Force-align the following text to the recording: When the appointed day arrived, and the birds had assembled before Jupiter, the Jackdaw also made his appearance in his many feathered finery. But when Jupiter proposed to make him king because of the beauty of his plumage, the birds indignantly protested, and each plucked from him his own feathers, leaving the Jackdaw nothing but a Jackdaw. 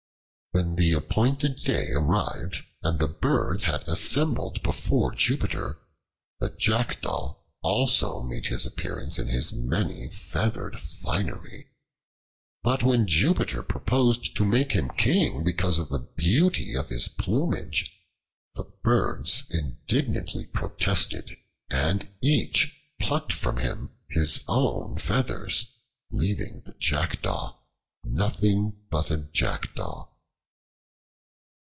When 0.53 0.75
the 0.75 0.91
appointed 0.91 1.63
day 1.63 1.91
arrived, 1.91 2.57
and 2.83 2.99
the 2.99 3.07
birds 3.07 3.63
had 3.63 3.87
assembled 3.87 4.61
before 4.61 5.15
Jupiter, 5.15 5.79
the 6.39 6.49
Jackdaw 6.49 7.37
also 7.63 8.21
made 8.21 8.47
his 8.47 8.65
appearance 8.65 9.17
in 9.17 9.27
his 9.27 9.53
many 9.53 10.09
feathered 10.09 10.77
finery. 10.81 11.69
But 12.63 12.83
when 12.83 13.07
Jupiter 13.07 13.63
proposed 13.63 14.35
to 14.35 14.43
make 14.45 14.73
him 14.73 14.89
king 14.89 15.45
because 15.45 15.79
of 15.79 15.87
the 15.87 15.99
beauty 16.17 16.75
of 16.75 16.89
his 16.89 17.07
plumage, 17.07 17.89
the 18.55 18.65
birds 18.83 19.45
indignantly 19.51 20.47
protested, 20.47 21.37
and 21.69 22.09
each 22.21 22.75
plucked 22.99 23.31
from 23.31 23.55
him 23.55 23.91
his 24.09 24.43
own 24.49 24.97
feathers, 24.97 25.77
leaving 26.11 26.59
the 26.65 26.75
Jackdaw 26.77 27.57
nothing 28.03 28.77
but 28.89 29.09
a 29.09 29.17
Jackdaw. 29.19 30.09